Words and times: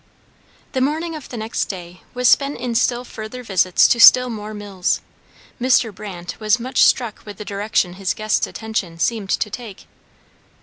The 0.71 0.81
morning 0.81 1.13
of 1.15 1.29
the 1.29 1.37
next 1.37 1.65
day 1.65 2.01
was 2.15 2.27
spent 2.27 2.57
in 2.57 2.73
still 2.73 3.03
further 3.05 3.43
visits 3.43 3.87
to 3.89 3.99
still 3.99 4.31
more 4.31 4.51
mills. 4.51 4.99
Mr. 5.61 5.93
Brandt 5.93 6.39
was 6.39 6.59
much 6.59 6.81
struck 6.81 7.21
with 7.23 7.37
the 7.37 7.45
direction 7.45 7.93
his 7.93 8.15
guests' 8.15 8.47
attention 8.47 8.97
seemed 8.97 9.29
to 9.29 9.49
take. 9.51 9.85